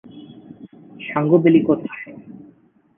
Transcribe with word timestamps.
Sangu 0.99 1.37
valley 1.37 1.61
কোথায়? 1.67 2.03